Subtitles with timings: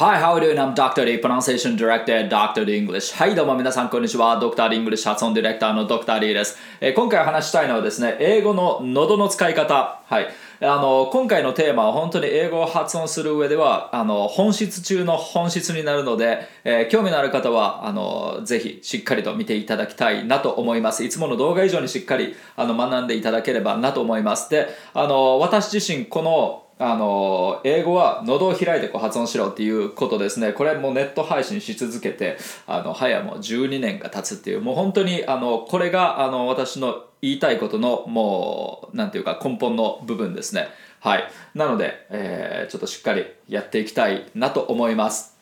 [0.00, 0.54] Hi, how are you?
[0.54, 0.60] Doing?
[0.60, 1.04] I'm Dr.
[1.04, 2.64] D, Pronunciation Director, Dr.
[2.64, 3.12] D English.
[3.16, 4.40] はい、どうも皆さん、こんにちは。
[4.40, 4.68] Dr.
[4.68, 6.20] English 発音ディレクターの Dr.
[6.20, 10.00] D です、えー今回話したいのはですね、英語の喉の使い方。
[10.06, 10.28] はい。
[10.60, 21.02] あの、今回のテーマは本当に英語を発音する上では、あの、本質中の本質になるので、えー興味のある方は、あの、ぜひしっかりと見ていただきたいなと思います。
[21.02, 24.48] いつもの動画以上にしっかり、あの、学んでいただければなと思います。
[24.48, 30.52] で、あの、私自身、この、あの英語は喉を開いてこう発音しろっていうことですね。
[30.52, 40.68] これもネット配信し続けてあの早もう12年が経つっていうもう本当にあのこれがあの私の言いたいことのもうなんていうか根本の部分ですね。
[41.00, 41.24] はい。
[41.54, 45.36] なので、えーちょっとしっかりやっていきたいなと思います。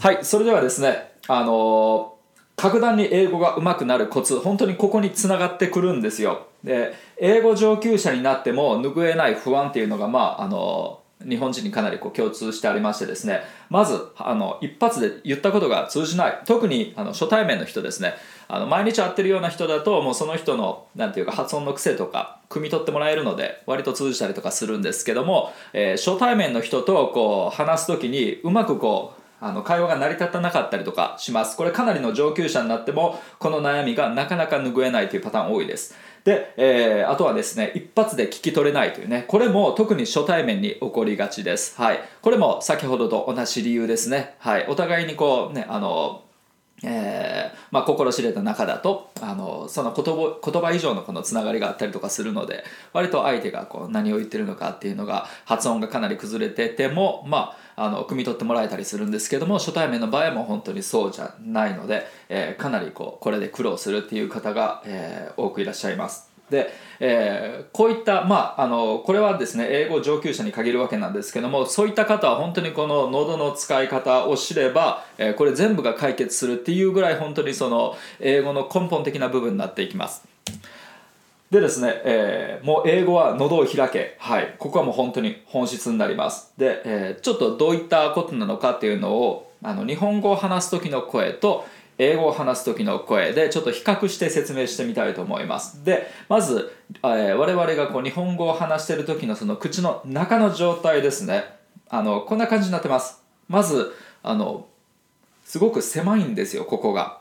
[0.00, 0.24] はい。
[0.24, 2.16] それではですねあの
[2.56, 6.46] 格段に英語が上手くなるコツ本当にここにつながってくるんですよ。
[6.66, 13.40] で英語上級者になっても拭えない不安っていうのがまああの日本人にかなりこう共通してありましてですね。
[13.70, 16.42] まずあの一発で言ったことが通じない。
[16.44, 18.14] 特にあの初対面の人ですね。
[18.48, 31.56] あの毎日会ってるような人だともうその人のなんていうか発音の癖とか汲み取ってもらえるので割と通じたりとかするんですけども、えー初対面の人とこう話す時にうまくこうあの会話が成り立たなかったりとかします。
[31.56, 35.94] これかなりの上級者になってもこの悩みがなかなか拭えないというパターン多いです。
[36.26, 39.24] で、えーあとはですね一発で聞き取れないというね。
[39.28, 41.80] これも特に初対面に起こりがちです。
[41.80, 42.00] はい。
[42.20, 44.34] これも先ほどと同じ理由ですね。
[44.40, 44.66] はい。
[44.68, 46.24] お互いにこうねあの
[46.82, 66.30] えーまあ、心知れた中だとあのその言葉言葉以上のこのつながりがあったりとかするので割と相手がこう何を言ってるのかっていうのが発音がかなり崩れててもまああの汲み取ってもらえたりするんですけども初対面の場合も本当にそうじゃないので、えーかなりこうこれで苦労するっていう方が、えー多くいらっしゃいます。
[66.50, 80.26] で、えーこういった、まあ、あのこれはですね英語上級者に限るわけなんですけどもそういった方は本当にこの喉の使い方を知れば、えーこれ全部が解決するっていうぐらい本当にその英語の根本的な部分になっていきます。
[81.50, 84.16] でですね、えーもう英語は喉を開け。
[84.18, 84.56] はい。
[84.58, 86.52] ここはもう本当に本質になります。
[86.58, 91.64] で、えーちょっとどういったことなのかっていうのを、あの、日本語を話す時の声と、
[91.98, 95.84] 英語を話す時の声でちょっと比較して説明してみたいと思います。
[95.84, 101.44] で、まず、えー我々がこう日本語を話してる時のその口の中の状態ですね。
[101.88, 103.22] あの、こんな感じになってます。
[103.48, 104.66] まず、あの、
[105.44, 107.18] すごく狭いんですよ、ここが。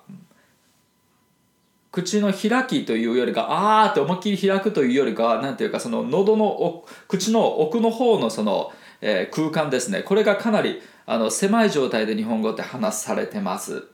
[1.95, 10.03] 口の開きというよりかあーって思いっきり開くというよりかはなんていうかその喉の口の奥の方のその、えー空間ですね。
[10.03, 13.85] これがかなりあの狭い状態で日本語って話されてます。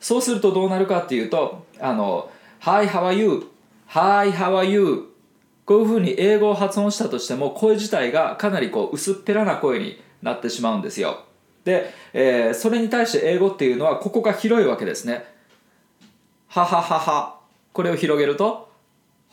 [0.00, 2.28] そうするとどうなるかっていうとあの
[2.62, 3.46] 「Hi, how are you?
[3.86, 5.12] Hi, how are you?」
[5.64, 11.20] こういうふうに英語を発音したとしても声自体がかなりこう薄っぺらな声になってしまうんですよ。
[11.64, 15.24] で、えーそれに対して英語っていうのはここが広いわけですね。
[16.48, 17.33] はははは。
[17.74, 18.70] これを広げると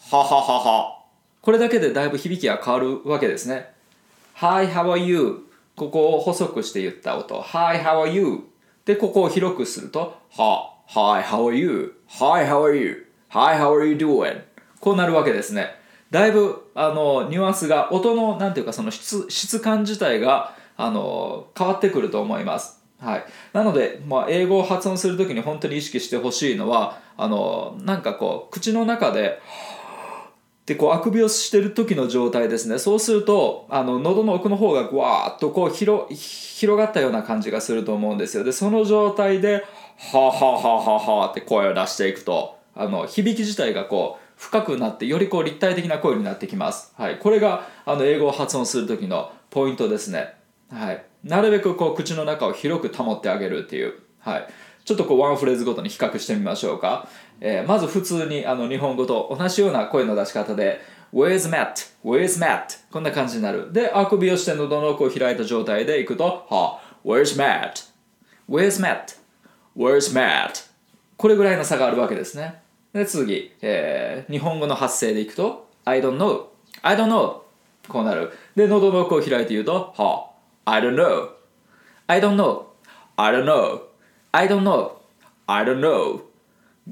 [0.10, 1.04] はははは
[1.42, 3.72] これだけでだいぶ響きが変わるわけですね
[4.38, 5.48] Hi, how are you?
[5.76, 8.40] ここを細くして言った音 Hi, how are you?
[8.84, 11.94] でここを広くするとは Hi, how are you?
[12.20, 13.06] Hi, how are you?
[13.30, 14.42] Hi, how are you doing?
[14.80, 15.76] こうなるわけですね
[16.10, 29.42] だいぶあのニュアンスが音のなんていうかその質質感自体があの変わってくると思いますはい、なので、まあ、英語を発音するときに本当に意識してほしいのはあのなんかこう口の中で
[30.68, 32.78] でこうあくびをしてる時の状態ですね。
[32.78, 38.44] そうするとあの喉の奥の方がわーっとこう広広がったような感じがすると思うんですよ。
[38.44, 39.66] でその状態で
[40.14, 50.41] 「ははははは」って声を出していくとあの響き自体がこう深くなってよりこう立体的な声になってきます、はい、これがあの英語を発音する時のポイントですね。
[50.72, 54.48] はい、なるべくこう口の中を広く保ってあげるっていう、はい、
[54.86, 57.08] ちょっとこうワンフレーズごとに比較してみましょうか、
[57.42, 60.80] えーまず普通にあの日本語と同じような声の出し方で
[61.14, 61.92] 「Where's Matt?
[62.06, 63.74] Where's Matt?」こんな感じになる。
[63.74, 67.90] であくびをして喉の奥を開いた状態でいくと「は Where's Matt?
[68.50, 69.18] Where's Matt?
[69.76, 70.70] Where's Matt?」
[71.18, 72.62] これぐらいの差があるわけですね。
[72.94, 76.46] で次、えー日本語の発声でいくと「I don't know」
[76.82, 77.42] 「I don't know」
[77.90, 78.32] こうなる。
[78.56, 80.31] で喉の奥を開いて言うと「は。
[80.66, 81.30] I don't know.
[82.08, 82.66] I don't know.
[83.18, 83.82] I don't know.
[84.32, 84.92] I don't know.
[85.48, 86.22] I don't know.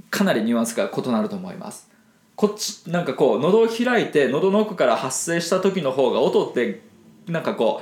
[0.09, 1.89] かなりニュアンスが異なると思います。
[2.35, 6.81] こっちなんかこう喉を開いて喉の奥から発声した時の方が音って
[7.27, 7.81] なんかこ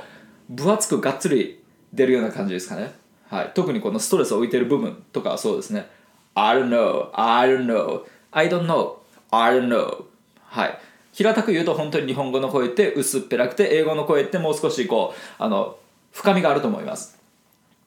[0.50, 1.62] う分厚くがっつり
[1.92, 2.92] 出るような感じですかね、
[3.30, 5.88] はい、特にこのストレスを置いてる部分とかはそうですね。
[6.34, 8.04] I don't know I don't know.
[8.32, 8.96] I don't know.
[9.30, 10.04] I don't know.
[10.44, 10.78] はい。
[11.18, 15.76] 平たく言うと本当に日本語の声って薄っぺらくて英語の声ってもう少しこうあの
[16.12, 17.18] 深みがあると思います。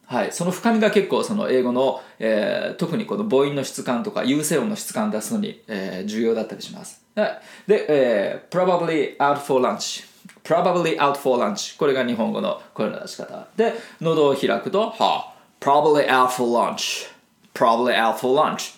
[0.05, 7.01] はい、その深みが結構その英語の、えー、特にこの母音の質感とか優勢音の質感を出すのに、えー、重要だったりします。
[7.15, 10.05] で、えー、probably out for lunch
[10.43, 13.47] probably out for lunch これが日本語の声の出し方。
[13.55, 17.07] で喉を開くとは probably out for lunch
[17.53, 18.77] probably out for lunch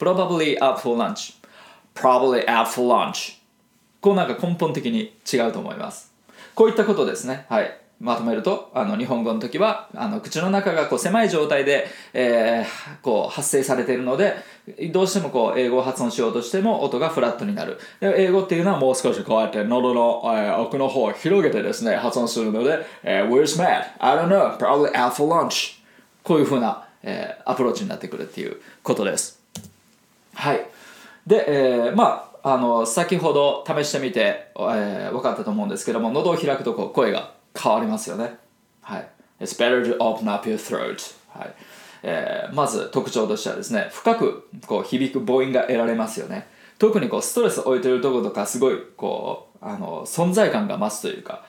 [0.00, 1.36] probably out for lunch
[1.94, 3.37] probably out for lunch
[4.00, 6.12] こうなんか根本的に違うと思います。
[6.54, 7.46] こういったことですね。
[7.48, 7.78] はい。
[8.00, 14.36] まとめるとあの日本語の時はあの口の中がこう狭い状態で、えー、こう発生されているので
[14.92, 17.78] どうしてもこう英語を発音しようとしても音がフラットになる。
[17.98, 23.86] で英語っていうのはもう少しこうやって喉の、えー、奥の方を広げてですね発音するので、えー、Where's Matt?
[23.98, 24.56] I don't know.
[24.56, 25.80] Probably out for lunch.
[26.22, 29.40] こういうふうな、えー、アプローチになってくるっていうことです。
[30.34, 30.64] はい。
[31.26, 38.36] で、えー、まああの先ほど試してみて、えー、分かったと思うんですけども喉を開くとこう声が変わりますよね。
[38.80, 39.08] はい。
[39.40, 41.14] It's better to open up your throat.
[41.28, 41.54] はい
[42.02, 46.46] えー、まず特徴としてはですね、深くこう響く母音が得られますよね。
[46.78, 51.44] 特にこうストレスを置いてるところとかすごいこうあの存在感が増すというか、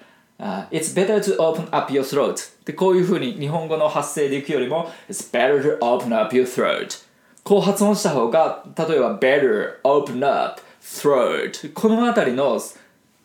[0.72, 7.06] It's better to open up your throat でこういうふうに日本語の発声でいくよりも It's better to open up your throat
[7.44, 12.60] こう発音した方が例えば better open up throat この辺りの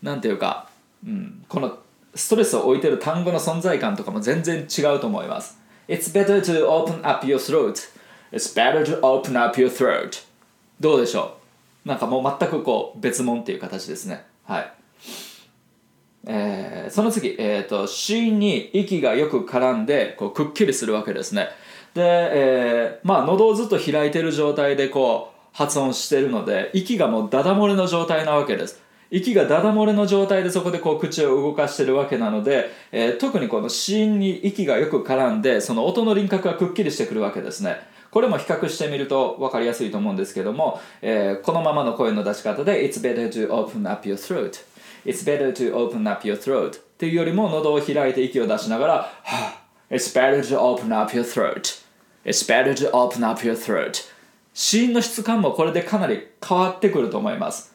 [0.02, 0.68] なんていうか、
[1.06, 1.78] うん、この
[2.14, 5.58] ストレスを置いてる単語の存在感とかも全然違うと思います。
[5.88, 7.90] It's better to open up your throat.
[8.30, 10.24] It's better to open up your throat.
[10.78, 11.38] どうでしょ
[11.84, 11.88] う？
[11.88, 14.24] なんかもう全くこう別物っていう形ですね。
[14.44, 14.72] はい。
[16.26, 21.48] えー、その次、えっ、ー、と、死に息がよく絡んでこうくっきりするわけですね。
[21.92, 28.82] で、えー、まあ喉をずっと開いてる状態でこう発音してるので息がもうダダ漏れの状態なわけです。
[29.10, 37.76] 息がダダ漏れの状態でそこでこう口を動かしてるわけなので、えー、特にこの子音に息がよく絡んでその音の輪郭がくっきりしてくるわけですね。
[38.10, 44.64] これも比較してみると分かりやすいと思うんですけども、えー、このままの声の出し方で It's better to open up your throat.
[45.04, 46.80] It's better to open up your throat.
[46.80, 49.12] っていうよりも喉を開いて息を出しながら、
[49.90, 51.84] It's better to open up your throat.
[52.24, 54.13] It's better to open up your throat.
[54.54, 57.74] 子音の質感もこれでかなり変わってくると思います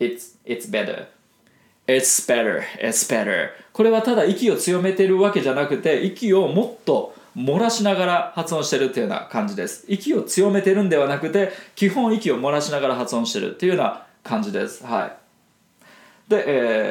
[0.00, 1.06] It's, it's better.
[1.86, 2.62] It's better.
[2.80, 3.50] It's better.
[3.72, 9.84] これはただ息を強めてるわけじゃなくて息をもっと漏らしながら発音してるっていうような感じです。
[9.88, 14.84] 息を強めてるんではなくて基本息を漏らしながら発音してるっていうような感じです。
[14.84, 15.12] はい。
[16.28, 16.44] で、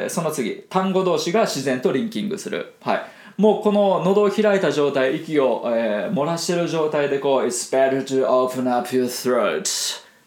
[0.04, 2.74] えー、その次単語同士が自然とリンキングする。
[2.82, 3.02] はい。
[3.36, 9.64] もうこの喉を開いた状態息を、えー、漏らしてる状態でこう It's better to open up your throat っ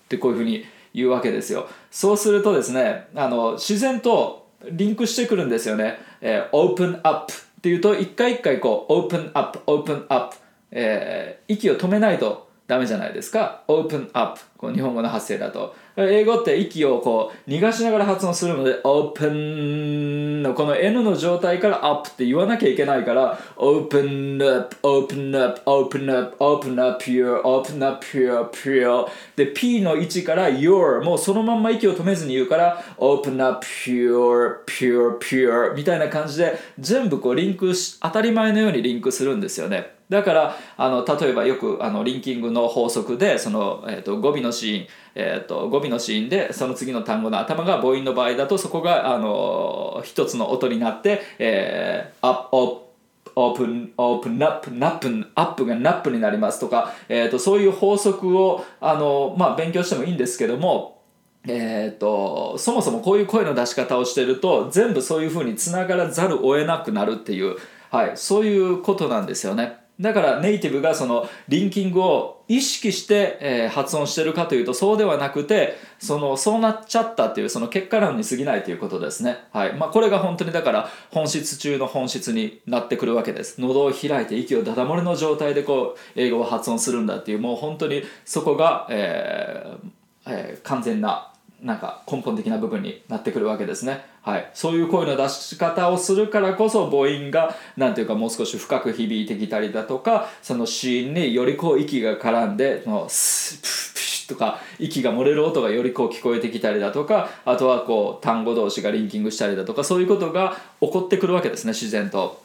[0.08, 1.68] てこういうふうに言うわけですよ。
[1.92, 10.36] そうするとですねあの自然とリンクしてくるんですよね、えー、open up っていうと一回一回こう open up open up、
[10.72, 13.64] えー、息を止めないとダメじゃないですか。
[13.68, 15.76] open up こう日本語の発声だと。
[15.98, 27.42] 英語って息をこう逃がしながら発音するので open のこの N の状態から up って言わなきゃいけないから open up open up open up open up your
[27.44, 29.08] open up your pure
[29.38, 39.95] で P の位置から your もうそのまんま息を止めずに言うから open up pure pure pure みたいな感じで全部こうリンクし当たり前のようにリンクするんですよね。
[40.10, 61.02] だからあの例えばよくあのリンキングの法則でその、えーと、語尾のシーン、えーと、語尾のシーンでその次の単語の頭が母音の場合だとそこがあの一つの音になって、えー、 up open、open、nup、nup、up が nup になりますとか、えーと、そういう法則をあの、まあ、勉強してもいいんですけども、
[61.48, 67.58] えーと、そもそもこういう声の出し方をしてると全部そういうふうにつながらざるを得なくなるっていう、
[67.92, 69.85] はい、そういうことなんですよね。
[70.00, 79.74] だからネイティブがそのリンキングを意識して、え、発音してるかというとそうではなくてそのそうなっちゃったっていうその結果論に過ぎないということですね、はい。
[79.74, 83.60] まあ、これが本当にだから本質中の本質になってくるわけです。
[83.62, 89.90] 喉を開いて息をダダ漏れの状態でこう英語を発音するんだっていうもう本当にそこが、えー
[90.28, 91.32] えー、完全な
[91.66, 94.06] なんか根本的な部分になってくるわけですね。
[94.22, 103.62] はい、そういう声の出し方をするからこそ母音が何ていうかもう少し深く響いてきたりだとかそのシーンによりこう息が絡んでのスプ
[103.96, 112.44] プシとか息が漏れる音がよりこう聞こえてきたりだとかあとはこう単語同士がリンキングしたりだとかそういうことが起こってくるわけですね自然と。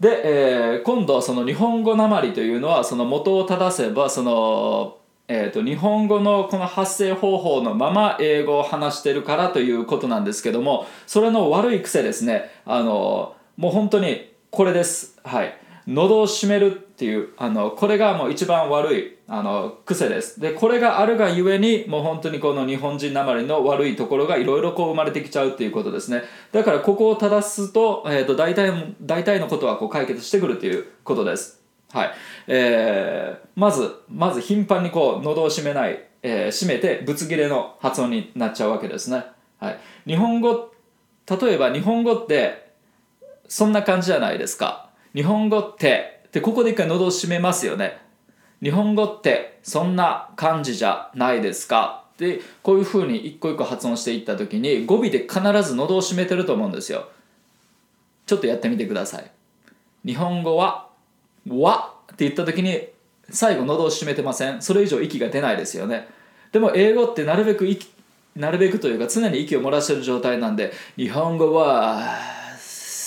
[0.00, 4.99] で、えー、今度その日本語なまりというのはその元を正せばその
[5.32, 12.50] えーと、日本語のこの発声方法のまま英語を話してるからということなんですけどもそれの悪い癖ですね。
[12.66, 15.20] あのもう本当にこれです。
[15.22, 15.56] はい。
[15.86, 20.40] 喉を閉めるっていうあのこれがもう一番悪いあの癖です。
[20.40, 26.24] でこれがあるがゆえにもう本当にこの日本人なまりの悪いところがいろいろこう生まれてきちゃうっていうことですね。
[26.50, 31.59] だからここを正すと,、えーと、大体大体のことはこう解決してくるということです。
[31.92, 32.10] はい。
[32.46, 39.24] えー、まずまず頻繁にこう喉を閉めない、えー、閉めてぶつ切れの発音になっちゃうわけですね。
[39.58, 39.78] はい。
[40.06, 40.72] 日本語
[41.28, 42.72] 例えば日本語って
[43.48, 44.90] そんな感じじゃないですか。
[45.14, 47.98] 日本語ってでここで一回喉を閉めますよね。
[48.62, 52.04] 日本語ってそんな感じじゃないですか。
[52.18, 57.08] でこういうふうに一個一個発音していった時に語尾で必ず喉を閉めてると思うんですよ。
[58.26, 59.30] ちょっとやってみてください。
[60.04, 60.88] 日本語は
[61.48, 62.88] 「わ」って言った時に
[63.30, 64.60] 最後喉を閉めてません。
[64.60, 66.08] それ以上息が出ないですよね。
[66.52, 67.88] でも英語ってなるべく息
[68.36, 72.16] なるべくというか常に息を漏らしてる状態なんで日本語は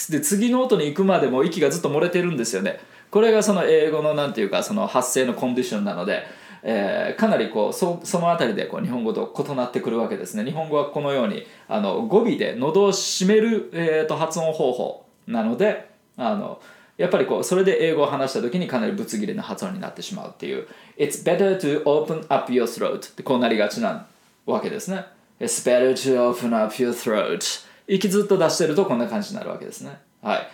[0.09, 2.79] で次の音に行くまでも息がずっと漏れてるんですよね。
[3.09, 6.23] これがその英語のなんていうかその発声のコンディションなので、
[6.63, 10.43] えー、かなりこうその辺りでこう日本語と異なってくるわけですね。
[10.43, 16.59] 日本語はこのようにあの語尾で喉を閉める、えー、と発音方法なのであの
[16.97, 20.67] やっぱりこうそれで英語を話した時にかなりぶつ切れな発音になってしまうっていう。
[20.97, 24.05] It's better to open up your throat ってこうなりがちな
[24.45, 25.05] わけですね。
[25.39, 29.97] It's better to open up your throat 息ずっと出してるとこんな感じになるわけですね。
[30.21, 30.47] はい。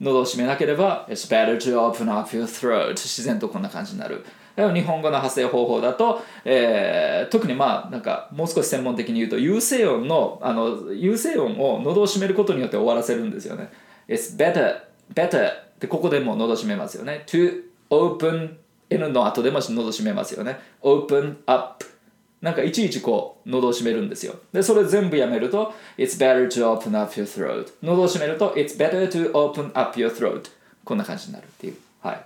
[0.00, 4.24] 喉を閉めなければ It's better to open up your throat 自然とこんな感じになる。
[4.56, 13.70] 日本語の発声方法だと、えー、特にまあなんかもう少し専門的に言うと有声音のあの有声音を喉を閉めることによって終わらせるんですよね。
[14.08, 14.80] It's better
[15.14, 17.22] better ってここでも喉閉めますよね。
[17.26, 18.56] to open
[18.90, 20.58] N の後でも喉閉めますよね。
[20.82, 21.84] open up
[22.40, 24.34] なんかいちいちこう喉を閉めるんですよ。
[24.52, 30.50] でそれ全部やめると It's better to open up your throat 喉を閉めると It's better to open up your throat
[30.84, 31.76] こんな感じになるっていう。
[32.02, 32.24] はい。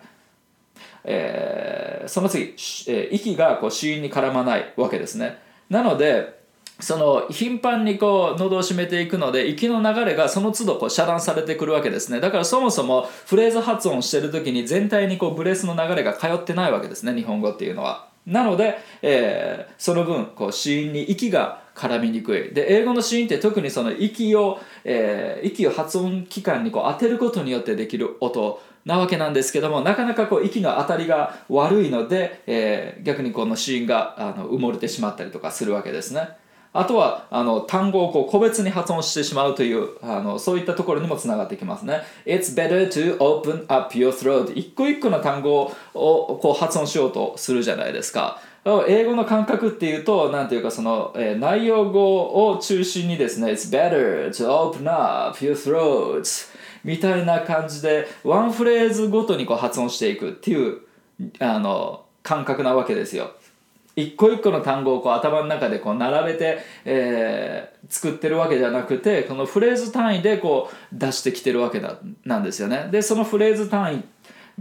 [1.05, 2.43] えー、その次、
[2.89, 5.39] えー、息がこう死因に絡まないわけですね。
[5.69, 6.42] なので
[6.81, 12.21] その頻繁にこう喉を閉めていくので息の流れがその都度こう遮断されてくるわけですね。
[12.21, 18.09] だからそもそもフレーズ発音してる時に全体にこうブレスの流れが通ってないわけですね日本語っていうのは。
[18.27, 22.55] なので、えー、その分こう子音に息が絡みにくい。
[22.55, 36.37] で英語の子音って特にその息を、えー、息を発音器官にこう当てることによってできる音なわけなんですけどもなかなかこう息の当たりが悪いので、えー、逆にこの子音があの埋もれてしまったりとかするわけですね。
[36.75, 42.01] あとはあの単語をこう個別に発音してしまうというあのそういったところにもつながってきますね。
[42.25, 48.41] It's better to open up your throat 一個一個の単語をこう発音しようとするじゃないですか。
[48.89, 56.49] 英語の感覚っていうと、なんていうかその、えー、内容語を中心にですね、It's better to open up your throat
[56.85, 60.79] みたいな感じで、ワンフレーズごとにこう発音していくっていう
[61.41, 63.33] あの感覚なわけですよ。
[63.95, 72.89] 一個一個の単語をこう頭の中でこう並べて、えー、作ってるわけじゃなくてこのフレーズ単位でこう出してきてるわけだなんですよね。
[72.91, 74.05] でそのフレーズ単位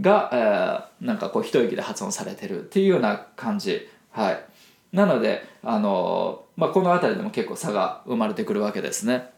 [0.00, 3.88] が、えー、なんかこう一息で発音されてるっていうような感じ。
[4.10, 4.44] はい、
[4.92, 9.30] なので、あのまあ、この辺りでも結構差が生まれてくるわけですね。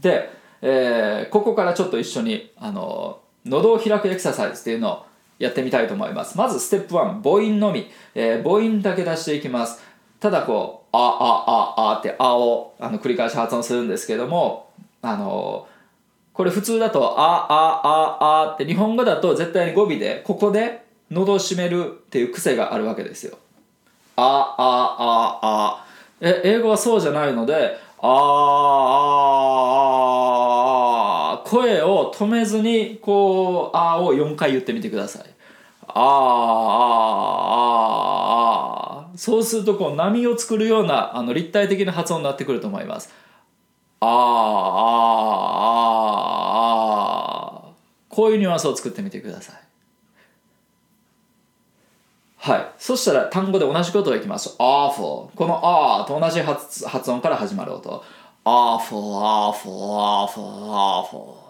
[0.00, 5.06] で、えー、ここからちょっと一緒に、あの喉を開くエクササイズっていうのを
[5.38, 6.38] やってみたいと思います。
[6.38, 9.82] まずステップ1母音のみ、えー、母音だけ出していきます。
[10.20, 14.70] ただこう「ああああ」って「あ」をあの繰り返し発音するんですけども
[15.02, 15.66] あの
[16.32, 23.36] これ普通だと「ああああ」って日本語だと絶対に語尾でここで喉を閉めるっていう癖があるわけですよ。
[24.16, 24.96] ああ
[25.42, 25.84] ああ。
[26.20, 28.10] え英語はそうじゃないので「ああ
[30.48, 30.62] ああ」
[31.44, 35.24] 声を止めずにこう「あ」を4回言ってみてください。
[35.86, 36.04] あああ
[39.00, 43.12] ああそうするとこう波を作るようなあの立体的な発音になってくると思います。
[44.00, 44.12] あああ
[47.60, 47.72] ああ
[48.08, 49.56] こういうニュアンスを作ってみてください。
[52.38, 52.72] はい。
[52.78, 54.56] そしたら単語で同じことをいきます。
[54.58, 55.28] awful。
[55.34, 55.60] この
[55.98, 58.02] r と同じ発音から始まる音。
[58.44, 61.44] Awful, awful, awful, awful.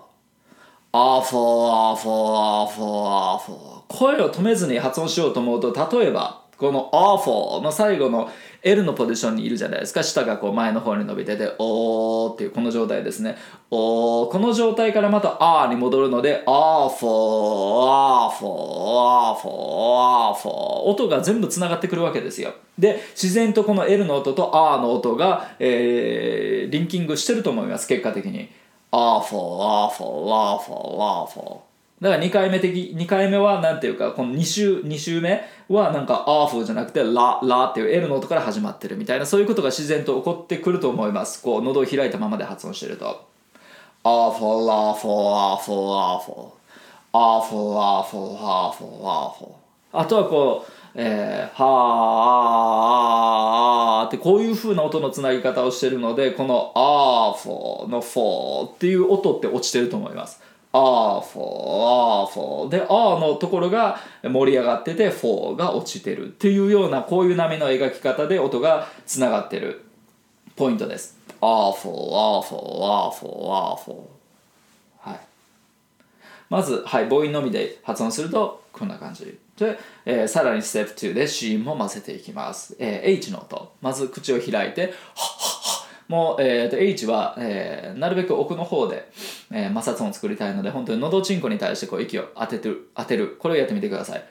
[0.93, 8.31] awful, awful, awful, awful 声を止めずに発音しようと思うと例えばこの awful の最後の
[8.63, 10.03] L のポジションにいるじゃないですか。
[10.03, 13.37] 舌がこう前の方に伸びてておーっていうこの状態ですね。
[13.71, 18.49] おーこの状態からまた R に戻るので awful awful
[19.35, 19.51] awful
[20.35, 20.51] awful
[20.85, 22.55] 音が全部つながってくるわけですよ。
[22.79, 28.49] で自然とこの L の音と R の音が、えー、リンキングしてると思います結果的に。
[28.95, 31.74] awful awful awful awful
[32.05, 41.41] だから2回目的、二回目はなんていうか、この2週、二週目はなんかアーフじゃなくてラ、ラっていう L の音から始まってるみたいな、そういうことが自然と起こってくると思います。
[41.41, 43.07] こう、喉を開いたままで発音してると。
[44.03, 46.51] アーフォー、ラーフォー、アーフォー、ラーフォー。
[47.15, 49.53] アーフォー、ラーフォー、アーフォー、ラーフォー。
[49.95, 60.43] あとはこう、えー、はー、あー、あーってこういう風な音のつなぎ方をしてるので、このアーフォーのフォーっていう音って落ちてると思います。
[60.75, 62.87] Awful awful で a
[63.21, 69.83] のところが盛り上がってて fall が落ちてるっていうようなこういう波の描き方で音がつながってる。
[70.57, 71.19] ポイントです。
[71.41, 74.07] awful awful awful awful
[74.99, 75.21] はい。
[76.49, 79.39] まず、はい、母音のみで発音するとこんな感じ。
[79.57, 83.73] で、えー、さらにステップ2で C も混ぜていきます、えー、H の音。
[83.81, 84.93] まず口を開いて
[86.09, 89.11] もう、えーと、H は、えー、なるべく奥の方で、
[89.53, 94.25] えー、摩擦音を作りたいので本当に喉チンコに対してこう息を当ててる当てるこれをやってみてください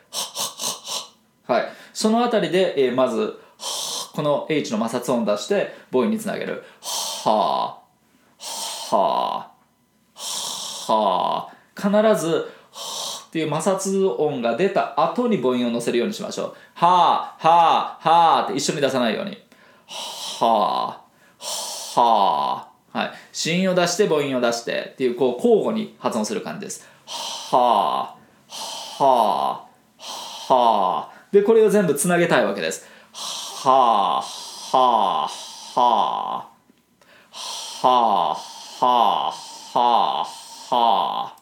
[1.48, 3.40] はいそのあたりで、えー、まず
[4.14, 7.80] この H の摩擦音を出して母音につなげるは
[8.90, 9.54] あはあ
[10.16, 12.46] はあ必ず
[13.28, 16.56] っていう摩擦音が出た後に母音を乗せるようにしましょう。
[16.76, 19.32] はあ、はあ、はあって一緒に出さないように。
[20.40, 21.02] は
[21.98, 22.73] あ、はあ。
[22.94, 23.12] はい。
[23.32, 26.88] 子音を出して母音を出してっていうこう交互に発音する感じです。
[27.06, 29.68] はあ、は
[30.00, 31.14] あ、はあ。
[31.32, 32.88] で、これを全部つなげたいわけです。
[33.12, 36.54] はあ、はあ、はあ。
[37.82, 38.38] はあ、は
[38.86, 41.36] あ、はあ、はあ。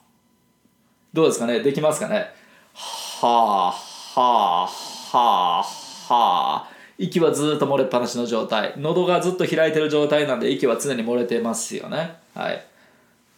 [1.13, 1.59] どうですかね？
[1.59, 2.33] できますかね？
[2.73, 3.75] はあは
[4.15, 5.63] あはあは
[6.09, 6.67] あ
[7.03, 8.73] 息はずっと漏れっぱなしの状態。
[8.77, 12.15] 喉がずっと開いてる状態なんで息は常に漏れてますよね。
[12.35, 12.63] はい。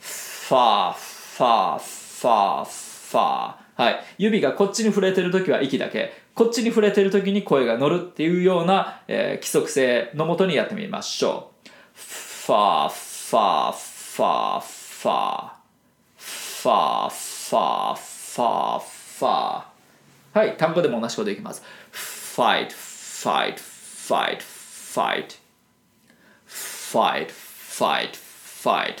[0.00, 3.60] ファーファーファーファー。
[3.76, 6.19] はい、指がこっちに触れてる時は息だけ。
[6.34, 11.68] こっちに触れてる時に声が乗るっていうような、えー、規則性のもとにやってみましょう。
[11.96, 15.60] ファーファーファーファー。
[16.16, 20.38] ファーファーファーファー。
[20.38, 21.62] はい単語でも同じことできます。
[21.92, 25.38] Fight fight fight fight.
[26.46, 28.96] Fight fight fight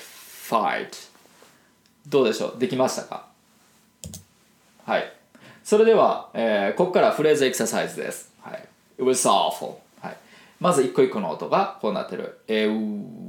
[0.48, 1.10] fight.
[2.08, 2.58] どうでしょう？
[2.58, 3.26] できましたか？
[4.84, 5.19] はい。
[5.70, 8.32] それでは、えー、ここからフレーズエクササイズです。
[8.40, 8.68] はい。
[8.98, 9.76] It was awful.
[10.02, 10.16] はい。
[10.58, 12.40] まず一個一個の音がこうなってる。
[12.48, 12.72] It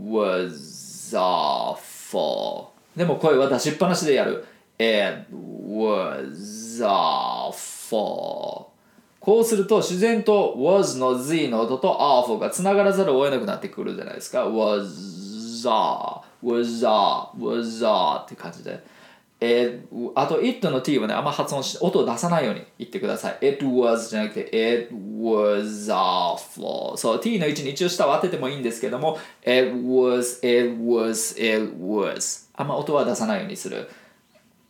[0.10, 2.70] was awful.
[2.96, 4.44] でも声は出しっぱなしでやる。
[4.80, 8.70] It was awful.
[9.20, 11.96] こうすると自然と was の z の音と
[12.28, 14.48] awful がつながらざるを得なくなってくるじゃないですか。
[14.48, 18.84] was a, was a, was a って感じで。
[19.44, 23.38] えー、あと it の t はねあんま発音し音を出さないように言ってください。
[23.42, 32.48] It was じゃなくて it was awful そう t の位置に一応下を当ててもいいんですけども it was it was it was.
[32.54, 33.90] あんま音は出さないようにする、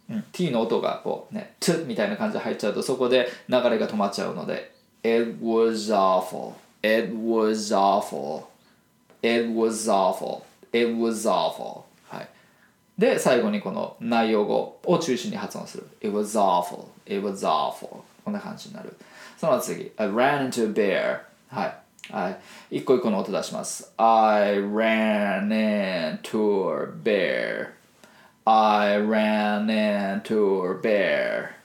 [0.10, 4.72] うん、t の音がこうね t みたいな感じで入っちゃうとそこで流れが止まっちゃうので
[5.04, 6.54] it was awful.
[6.82, 8.48] It was awful.
[9.22, 10.44] It was awful.
[10.72, 11.66] It was awful.
[11.66, 11.91] はい
[13.02, 18.96] で最後にこの内容語を中心に発音する It was awful It was awful こんな感じになる
[19.40, 22.30] その次 I ran into a bear はいは
[22.70, 27.72] い一個一個の音出します I ran into a bear
[28.46, 31.56] I ran into a bear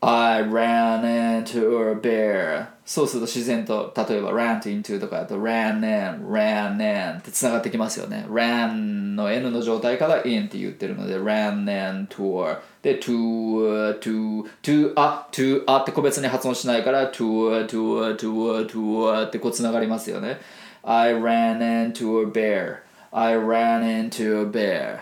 [0.00, 6.74] I ran into a bear そうすると自然と例えば rant into とかだと ran in ran
[7.14, 8.24] in ってつながってきますよね。
[8.30, 17.10] ran の n の状態から in って言ってるので ran in tour で to to to あ to あって個別に発音しないから
[17.10, 20.38] to to to to ってこうつながりますよね。
[20.84, 22.82] I ran into a bear.
[23.10, 25.00] I ran into a bear.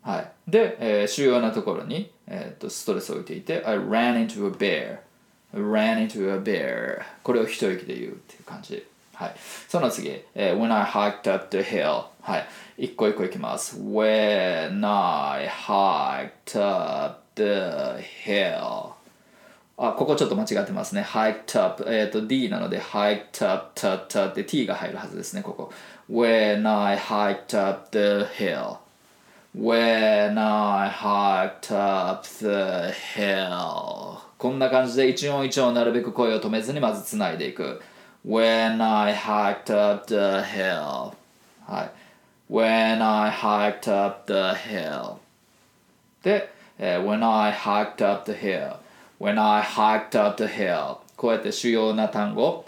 [0.00, 5.07] はい、で、えー、主要なところに、えー、とストレスを置いていて I ran into a bear.
[5.54, 9.34] Ran into a bear これを一息で言うっていう感じはい、
[9.68, 18.92] その次、えー、When I hiked up the hill はい、一個一個いきます When I hiked up the hill
[19.80, 21.02] あ、ここちょっと間違ってますね。
[21.02, 21.84] hiked up。
[21.86, 25.72] えっ、ー、と、D なので、hiked up, t, t t って T が入るはずですね、ここ。
[26.10, 28.78] When I hiked up the hill.
[29.56, 37.80] When I hiked up the hill こんな感じで一音一音なるべく声を止めずにまずつないでいく
[38.26, 40.14] When I hiked up the
[40.46, 41.14] hill
[41.66, 41.90] はい
[42.52, 45.16] When I hiked up the hill
[46.22, 48.76] で、えー、When I hiked up the hill
[49.18, 52.66] When I hiked up the hill こうやって主要な単語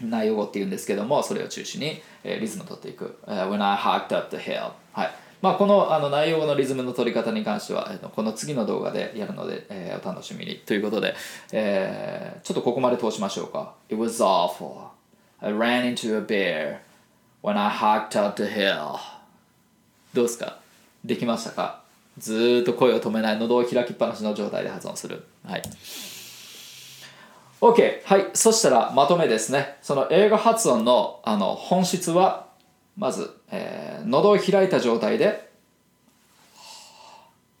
[0.00, 5.10] 内容語っていうんですけどもそれを中心に、えー、リズムを取っていく、uh, When I hiked up the hill はい
[5.42, 11.14] まあ、このあの内容のリズムの取り方に関してはこの次の動画でやるので、えー、お楽しみにということで、
[11.52, 13.74] えー、ちょっとここまで通しましょうか。
[13.88, 14.88] It was awful.
[15.40, 16.80] I ran into a bear
[17.42, 18.98] when I hiked up the hill.
[20.12, 20.58] どうですか？
[21.04, 21.80] できましたか？
[22.18, 25.24] ずーっと声を止めない喉を開きっぱなしの状態で発音する。
[25.46, 25.62] はい。
[27.62, 28.30] OK はい。
[28.34, 29.76] そしたらまとめですね。
[29.80, 32.49] その英語発音のあの本質は
[32.96, 35.50] まず、えー、喉を開いた状態で、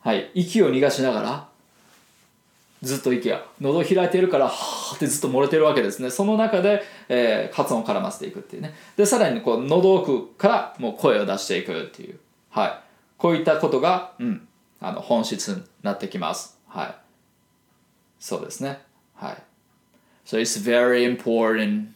[0.00, 1.48] はい、息を逃がしながら、
[2.82, 6.10] ずっと息が、喉を開いているから、はーってずっと漏れてるわけですね。
[6.10, 8.74] その中で、えー、発音を絡ませていくっていうね。
[8.96, 12.18] で、さらに、こう、喉奥からもう声を出していくっていう。
[12.48, 12.80] はい。
[13.18, 14.48] こういったことが、うん、
[14.80, 16.58] あの、本質になってきます。
[16.66, 16.94] はい。
[18.18, 18.80] そうですね。
[19.14, 19.42] はい。
[20.24, 21.88] So it's very important.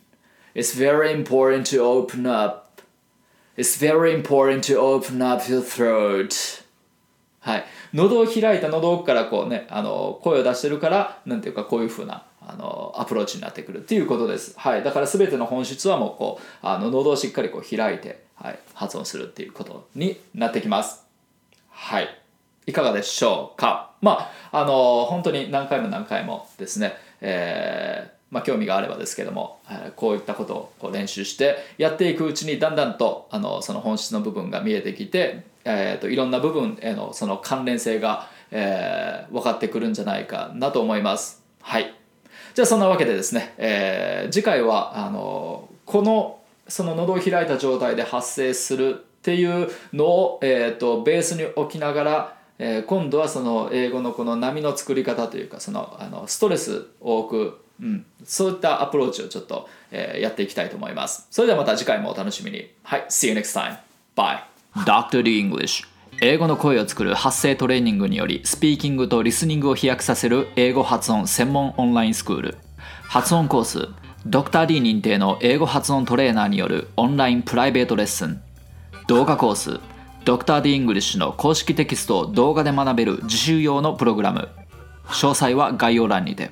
[0.54, 2.63] It's very important to open up
[3.56, 6.64] It's very important to open up your throat.
[7.40, 7.64] はい。
[7.92, 14.54] 喉を開いた喉からこうね、あの、声を出してるから、なんていうかこういうふうな、あの、アプローチになってくるっていうことです。
[14.58, 14.82] はい。
[14.82, 21.04] だから全ての本質はもうこう、あの、喉をしっかりこう開いて、はい、発音するっていうことになってきます。
[21.70, 22.08] はい。
[22.66, 23.92] いかがでしょうか？
[24.00, 41.44] まあ、あの、本当に何回も何回もですね、えー、まあ、興味があればですけども、えこういったことをこう練習してやっていくうちにだんだんとあのその本質の部分が見えてきて、えーと、いろんな部分へのその関連性が、えー、分かってくるんじゃないかなと思います。
[41.62, 41.94] はい
[42.54, 61.26] じゃあそんなわけでですね、えー、次回はあのこのその喉を開いた状態で発生するっていうのを、えーと、ベースに置きながら、えー、今度はその英語のこの波の作り方というかそのあのストレスを置くうん、そういったアプローチをちょっと、えー、やっていきたいと思います。
[61.30, 62.70] それではまた次回もお楽しみに。
[62.82, 63.78] はい、See you next time.
[64.16, 64.40] Bye.
[64.84, 65.22] Dr.
[65.22, 65.86] D English
[66.20, 72.58] 英語の声を作る発声トレーニングによりスピーキングとリスニングを飛躍させる英語発音専門オンラインスクール
[73.02, 73.88] 発音コース
[74.26, 74.66] Dr.
[74.66, 78.40] D 認定の英語発音トレーナーによるオンラインプライベートレッスン
[79.06, 79.80] 動画コース
[80.24, 80.62] Dr.
[80.62, 84.48] D English の公式テキストを動画で学べる自習用のプログラム
[85.06, 86.50] 詳細は概要欄にて